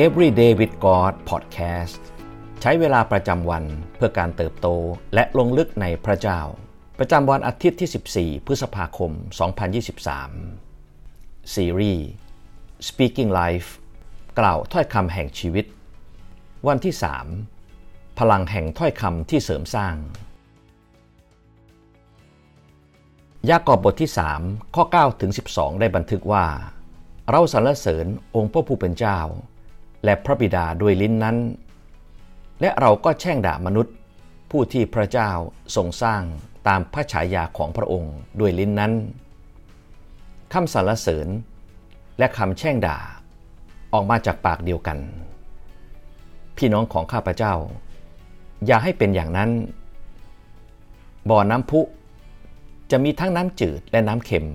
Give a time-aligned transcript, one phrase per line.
[0.00, 2.00] Everyday with God Podcast
[2.60, 3.64] ใช้เวลาประจำวัน
[3.96, 4.68] เพื่อการเติบโต
[5.14, 6.40] และลงลึกในพระเจ้า
[6.98, 9.10] ประจำวันอาทิตย์ที่ 14 พฤษภาคม
[10.72, 12.06] 2023 ซีรีส์
[12.88, 13.68] Speaking Life
[14.38, 15.66] กล่าวถ้อยคำแห่งชีวิต
[16.68, 16.94] วันที่
[17.56, 19.96] 3 พลังแห่งถ้อยคำที่เสริมสร้าง
[23.50, 26.46] ยากอบบทที่ 3 ข้อ 9 ถึง 12 ได้บันทึกว่า
[27.30, 28.06] เราสรรเสริญ
[28.36, 29.20] องค์พระผู้เป็นเจ้า
[30.04, 31.36] และพระบิดาด้วยลิ้นนั้น
[32.60, 33.94] และเราก็แช่งด่ามนุษย์
[34.50, 35.30] ผู้ที่พระเจ้า
[35.76, 36.22] ทรงสร้าง
[36.68, 38.92] ตามพระฉายาของพระองค์ด้วยลิ้นนั้น
[40.52, 41.28] คำสรรเสริญ
[42.18, 42.98] และคำแช่งด่า
[43.92, 44.98] ออกมาจากปากเดียวกัน
[46.56, 47.54] พี่น้องของข้าพเจ้า
[48.66, 49.50] อย่าให้เป็นอย่างนั้น
[51.30, 51.80] บ่อน้ำพุ
[52.90, 54.46] จะมีทั้งน้ำจืดและน้ำเค็ม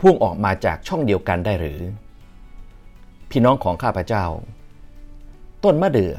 [0.00, 1.80] พุ่งออกมาจากช่องเดียวกันได้หรือ
[3.36, 4.24] พี่น้องของข้าพเจ้า
[5.64, 6.14] ต้นมะเดื่อ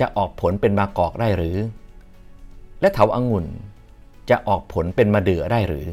[0.00, 1.56] จะออกผลเป็นมากอกได้หรือ
[2.80, 3.46] และเถาอางุ่น
[4.30, 5.86] จะออกผลเป็นมะเดื่อได้หรือ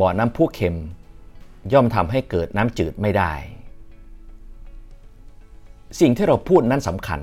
[0.00, 0.76] บ่อน้ำพุเค็ม
[1.72, 3.32] ย่อมทำให้เกิดน้ำจืดไม่ได้
[6.00, 7.20] สิ่งที่เราพูดนั้นสำคัญ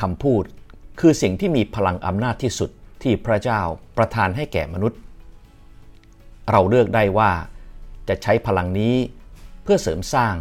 [0.00, 0.44] คำพูด
[1.00, 2.70] คือสิ่งที่มีพลังอำนาจที่สุด
[3.02, 3.60] ที่พระเจ้า
[3.96, 4.98] ประทานให้แก่มนุษย์
[6.50, 7.30] เราเลือกได้ว่า
[8.08, 8.94] จะใช้พลังนี้
[9.70, 10.34] พื่อเสริมสร้าง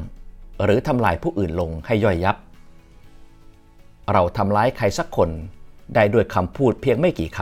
[0.63, 2.37] หรือทำลายผู้อื่นลงให้ย่อยยับ
[4.13, 5.29] เราทำร้ายใครสักคน
[5.95, 7.39] ได้ด้วยคำพูดเพียงไม่กี่ค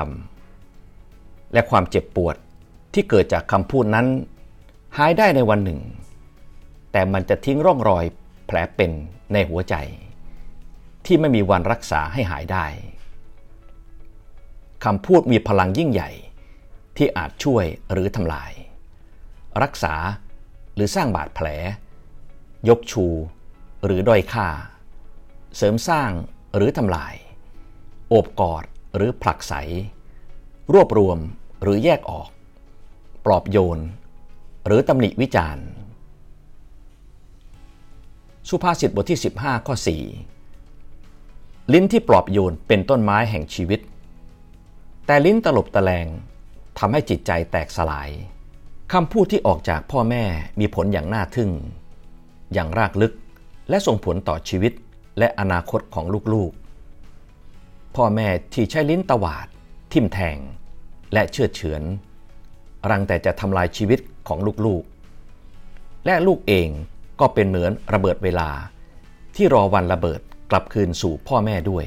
[0.75, 2.35] ำและความเจ็บปวด
[2.93, 4.07] ที่เกิดจากคำพูดนั้น
[4.97, 5.81] หายได้ในวันหนึ่ง
[6.91, 8.05] แต่มันจะทิ้งร่องรอย
[8.45, 8.91] แผลเป็น
[9.33, 9.75] ในหัวใจ
[11.05, 12.65] ที่ไม่มีวันรักษาให้หายได้
[14.85, 16.11] คำพูดมีพลังยิ่งใหญ่
[16.97, 18.51] ที่อาจช่วยหรือทำลาย
[19.63, 19.95] รักษา
[20.75, 21.47] หรือสร้างบาดแผล
[22.69, 23.05] ยกชู
[23.85, 24.47] หรือด้อยค่า
[25.57, 26.11] เสริมสร้าง
[26.55, 27.13] หรือทำลาย
[28.09, 28.63] โอบกอด
[28.95, 29.53] หรือผลักไส
[30.73, 31.17] รวบรวม
[31.61, 32.29] หรือแยกออก
[33.25, 33.79] ปลอบโยน
[34.65, 35.65] หรือตำหนิวิจารณ์
[38.49, 39.75] สุภาษิตบทที่ 15 ข้อ
[40.53, 43.79] 4 ลิ้นที่ปลอบโยนเป็นต้นไม้แห่งชีวิต
[45.05, 46.07] แต่ลิ้นตลบตะแลง
[46.77, 48.09] ทำให้จิตใจแตกสลาย
[48.93, 50.23] คำพูดที่ออกจากพ่อแม่
[50.59, 51.51] มีผลอย่างน่าทึ่ง
[52.53, 53.13] อย่างรากลึก
[53.69, 54.73] และส่งผลต่อชีวิต
[55.19, 59.47] และอนาคตของลูกๆ พ่อแม่ที่ใช้ลิ้นตวาด
[59.91, 60.37] ทิ่มแทง
[61.13, 61.83] และเชื่อเฉือน
[62.89, 66.69] รังแต่จะทำลายชีวิตของลูกๆ และลูกเอง
[67.19, 68.49] ก็เป็นเหมือนระเบิดเวลา
[69.35, 70.21] ที่รอวันระเบิด
[70.51, 71.85] กลับคืนสู่พ่อแม่ด้วย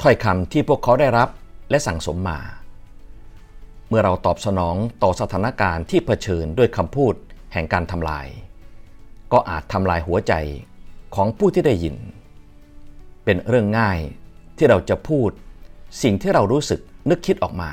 [0.00, 1.28] ถ้อยคำที่พวกเขาได้รับ
[1.70, 2.38] และสั่งสมมา
[3.88, 7.14] เมื่อเราตอบสนองต่อสถานการณ์ที่เผชิญด้วยคำพูด
[7.52, 8.26] แห่งการทำลาย
[9.32, 10.32] ก็อาจทำลายหัวใจ
[11.14, 11.96] ของผู้ที่ได้ยิน
[13.24, 13.98] เป็นเรื่องง่าย
[14.56, 15.30] ที่เราจะพูด
[16.02, 17.72] สิ่งที่เรารู้สึกนึกคิดออกมา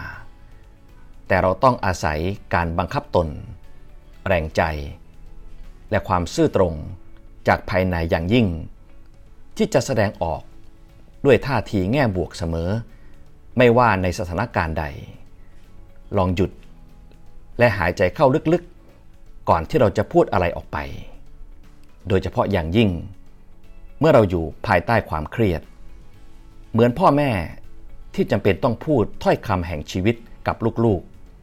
[1.28, 2.20] แต่เราต้องอาศัย
[2.54, 3.28] การบังคับตน
[4.28, 4.62] แรงใจ
[5.92, 6.74] และความซื่อตรง
[7.48, 8.48] จากภายในอย่างยิ่ง
[9.58, 10.42] ที่จะแสดงออก
[11.26, 12.70] ด้วยท่าทีแง่บวกเสมอ
[13.58, 14.86] ไม่ว่าในสถานการณ์ใด
[16.18, 16.52] ลองหยุด
[17.60, 20.78] และหายใจเข้าลึกๆ ก่อนที่เราจะพูดอะไรออกไป
[22.08, 22.90] โดยเฉพาะอย่างยิ่ง
[24.00, 25.62] เมื่อเราอยู่ภายใต้ความเครียด
[26.72, 27.32] เหมือนพ่อแม่
[28.16, 30.16] ที่จำเป็นต้องพูดถ้อยคำแห่งชีวิต
[30.48, 30.56] กับ
[30.86, 31.02] ลูก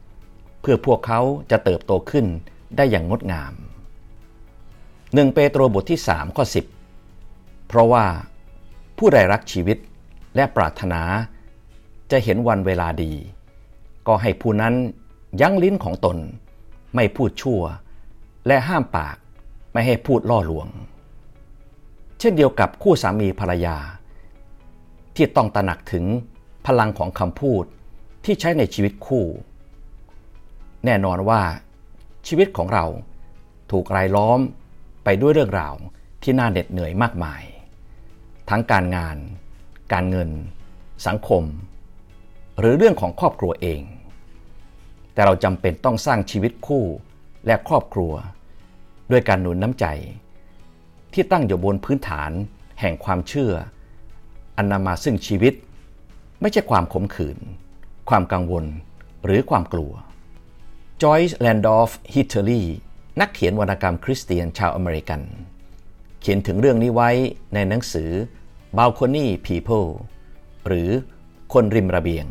[0.09, 1.19] ๆ เพื่อพวกเขา
[1.51, 2.25] จะเติบโตขึ้น
[2.77, 3.53] ได้อย่างงดงาม
[5.13, 6.45] หนึ่งเปโตรบทที่3ข้อ
[7.05, 8.05] 10 เพราะว่า
[8.97, 9.77] ผู้ใดรักชีวิต
[10.35, 11.01] และปรารถนา
[12.11, 13.13] จะเห็นวันเวลาดี
[14.07, 14.73] ก็ให้ผู้นั้น
[15.41, 16.17] ยั้งลิ้นของตน
[16.95, 17.61] ไม่พูดชั่ว
[18.47, 19.17] และห้ามปาก
[19.73, 20.67] ไม่ให้พูดล่อลวง
[22.19, 23.77] เช่นเดียวกับคู่สามีภรรยา
[25.15, 26.05] ที่ต้องตระหนักถึง
[26.65, 27.63] พลังของคำพูด
[28.25, 29.25] ที่ใช้ในชีวิตคู่
[30.85, 31.41] แน่นอนว่า
[32.27, 32.85] ชีวิตของเรา
[33.71, 34.39] ถูกรายล้อม
[35.03, 35.75] ไปด้วยเรื่องราว
[36.23, 37.41] ที่น่าเหน็ดเหนื่อยมากมาย
[38.49, 39.17] ทั้งการงาน
[39.93, 40.29] การเงิน
[41.07, 41.43] สังคม
[42.59, 43.81] หรือเรื่องของครอบครัวเอง
[45.13, 46.85] แต่เราจำเป็นต้องสร้างชีวิตคู่
[47.47, 48.13] และครอบครัว
[49.11, 49.85] ด้วยการหนุนน้ำใจ
[51.13, 52.31] ที่ตั้งอยู่บนพื้นฐาน
[52.79, 53.53] แห่งความเชื่อ
[54.57, 55.53] อันนำมาซึ่งชีวิต
[56.41, 57.37] ไม่ใช่ความขมขื่น
[58.09, 58.65] ความกังวล
[59.25, 59.91] หรือความกลัว
[61.03, 62.63] Joyce Landorf Heatherley
[63.19, 65.21] นักเขียนวรรณกรรมคริสเตียนชาวอเมริกัน
[66.21, 67.09] เขียนถึงเรื่องนี้ไว้
[67.53, 68.09] ในหนังสือ
[68.77, 69.89] Balcony People
[70.67, 70.89] หรือ
[71.53, 72.25] คนริมระเบียง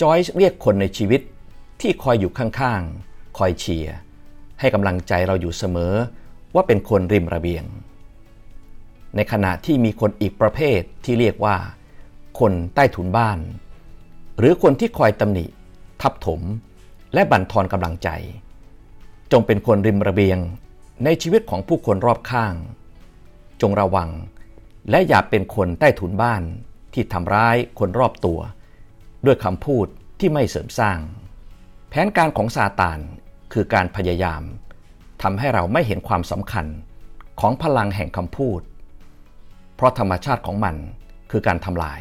[0.00, 1.20] จอยส์เรียกคนในชีวิต
[1.80, 3.96] ที่คอยอยู่ข้างๆ คอยเชียร์
[4.60, 5.94] ให้กำลังใจเราอยู่เสมอ
[6.54, 7.64] ว่าเป็นคนริมระเบียง
[9.16, 11.56] ในขณะที่มีคนอีกประเภทที่เรียกว่า
[12.40, 13.38] คนใต้ถุนบ้าน
[14.38, 15.44] หรือคนที่คอยตำหนิ
[16.02, 16.40] ทับถม
[17.14, 18.08] และบั่นทอนกำลังใจ
[19.32, 20.38] จงเป็นคนริมระเบียง
[21.04, 22.54] ในชีวิตของผู้คนรอบข้าง
[23.62, 24.10] จงระวัง
[24.90, 26.42] และอย่าเป็นคนใต้ถุนบ้าน
[26.94, 28.40] ที่ทำร้ายคนรอบตัว
[29.24, 29.86] ด้วยคำพูด
[30.20, 30.98] ที่ไม่เสริมสร้าง
[31.88, 32.98] แผนการของซาตาน
[33.52, 34.42] คือการพยายาม
[35.22, 36.66] ทำให้เราไม่เห็นความสำคัญ
[37.40, 38.60] ของพลังแห่งคำพูด
[39.74, 40.76] เพราะธรรมชาติของมัน
[41.30, 42.00] คือการทำลาย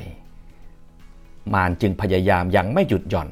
[1.53, 3.29] มารจึงพยายามอย่างไม่หยุดหย่อน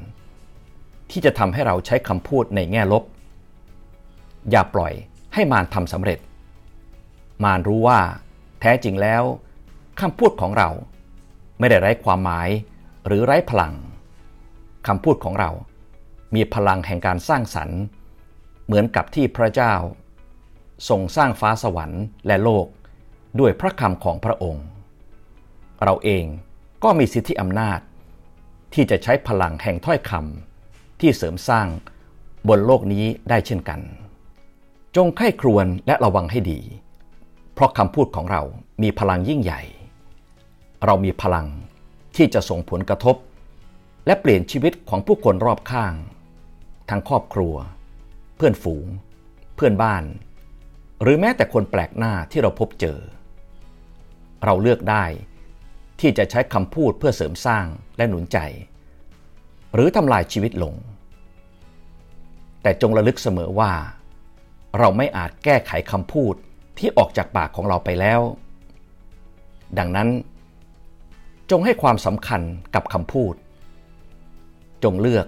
[1.11, 3.03] ที่จะทำให้เราใช้คำพูดในแง่ลบ
[4.51, 4.93] อย่าปล่อย
[5.33, 6.19] ให้มารทำสำเร็จ
[7.43, 7.99] มารรู้ว่า
[8.61, 9.23] แท้จริงแล้ว
[10.01, 10.69] คำพูดของเรา
[11.59, 12.49] ไม่ได้ไร้ความหมาย
[13.05, 13.73] หรือไร้พลัง
[14.87, 15.51] คำพูดของเรา
[16.35, 17.79] มีพลังแห่งการสร้างสรรค์
[18.65, 19.73] เหมือนกับที่พระเจ้า
[20.89, 22.65] ทรงสร้างฟ้าสวรรค์และโลก
[23.39, 24.65] ด้วยพระคำของพระองค์
[25.83, 26.25] เราเอง
[26.83, 27.79] ก็มีสิทธิอำนาจ
[28.73, 31.67] ที่จะใช้พลังแห่งถ้อยคำที่เสริมสร้าง
[32.47, 33.79] บนโลกนี้ได้เช่นกัน
[34.95, 36.59] จงไข้ครวญและระวังให้ดี
[37.53, 38.41] เพราะคำพูดของเรา
[38.83, 39.61] มีพลังยิ่งใหญ่
[40.85, 41.47] เรามีพลัง
[42.15, 43.15] ที่จะส่งผลกระทบ
[44.05, 45.93] และเปลี่ยนชีวิตของผู้คนรอบข้าง
[46.89, 47.55] ทั้งครอบครัว
[48.35, 48.85] เพื่อนฝูง
[49.55, 50.03] เพื่อนบ้าน
[51.01, 52.99] หรือแม้แต่คนแปลกหน้าที่เราพบเจอ
[54.45, 55.05] เราเลือกได้
[55.99, 57.65] ที่จะใช้คำพูดเพื่อเสริมสร้าง
[57.97, 58.37] และหนุนใจ
[59.73, 60.73] หรือทำลายชีวิตลง
[62.61, 63.71] แต่จงระลึกเสมอว่า
[64.79, 66.35] เราไม่อาจแก้ไขคำพูด
[66.77, 68.21] ที่ออกจากปากของเราไปแล้ว
[69.77, 70.09] ดังนั้น
[71.51, 72.41] จงให้ความสำคัญ
[72.75, 73.33] กับคำพูด
[74.83, 75.25] จงเลือก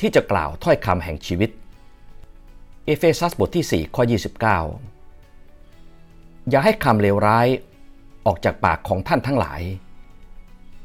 [0.00, 1.50] ที่จะกล่าวถ้อยคำแห่งชีวิต
[2.84, 4.10] เอเฟซัสบทที่ 4 ข้อ 29
[6.48, 7.46] อย่าให้คำเลวร้าย
[8.26, 9.62] ออกจากปากของท่านทั้งหลาย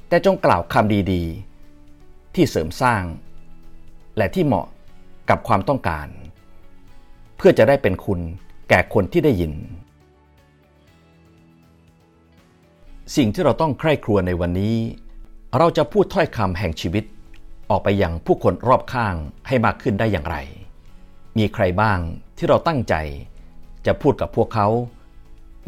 [0.07, 3.03] แต่จงกล่าวคำดีๆ ที่เสริมสร้าง
[4.17, 4.67] และที่เหมาะ
[5.29, 6.07] กับความต้องการ
[7.37, 8.19] เพื่อจะได้เป็นคุณ
[8.69, 9.53] แก่คนที่ได้ยิน
[13.15, 14.75] สิ่งที่เราต้องใคร่ครวญในวันนี้
[15.57, 17.03] เราจะพูดถ้อยคำแห่งชีวิต
[17.69, 19.15] ออกไปยังผู้คนรอบข้าง
[19.47, 20.37] ให้มากขึ้นได้อย่างไร
[21.37, 21.99] มีใครบ้าง
[22.37, 22.95] ที่เราตั้งใจ
[23.85, 24.67] จะพูดกับพวกเขา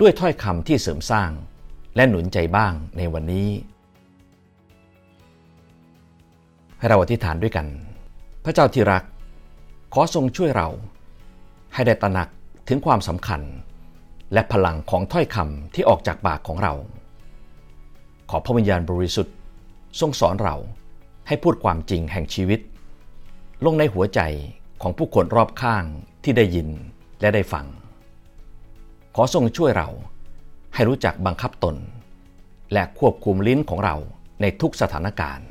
[0.02, 1.32] ด้วยถ้อยคำที่เสริมสร้าง
[1.96, 3.50] และหนุนใจบ้างในวันนี้
[6.78, 7.68] ให้เราอธิษฐานด้วยกัน
[8.44, 9.04] พระเจ้าที่รัก
[9.94, 10.68] ขอทรงช่วยเรา
[11.74, 12.28] ให้ได้ตระหนัก
[12.68, 13.42] ถึงความสำคัญ
[14.34, 16.74] และพลังของถ้อยคำที่ออกจากปากของเรา
[18.30, 19.36] ขอพระวิญญาณบริสุทธิ์
[20.00, 20.56] ทรงสอนเรา
[21.28, 22.60] ให้พูดความจริงแห่งชีวิต
[23.66, 24.22] ลงในหัวใจ
[24.82, 25.84] ของผู้คนรอบข้าง
[26.24, 26.68] ที่ได้ยิน
[27.22, 27.66] และได้ฟัง
[29.16, 29.90] ขอทรงช่วยเรา
[30.74, 31.76] ให้รู้จักบังคับตน
[32.74, 33.96] และควบคุมลิ้นของเรา
[34.42, 35.48] ในทุกสถานการณ์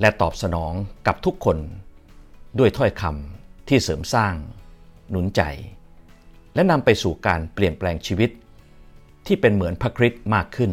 [0.00, 0.72] และตอบสนอง
[1.06, 1.58] กับทุกคน
[2.58, 4.34] ด้วยถ้อยคำที่เสริมสร้าง
[5.10, 5.42] หนุนใจ
[6.54, 8.30] และนำไปสู่การเปลี่ยนแปลงชีวิต
[9.26, 10.72] ที่เป็นเหมือนพระคริสต์มากขึ้น